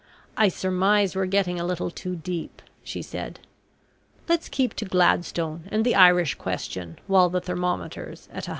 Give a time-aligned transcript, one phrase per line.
[0.35, 3.39] "I surmise we're getting a little too deep," she said.
[4.27, 8.49] "Let's keep to Gladstone and the Irish Question while the thermometer's at 110."